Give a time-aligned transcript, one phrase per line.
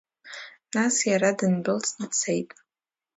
[0.75, 2.49] Нас иара дындәылҵны дцеит.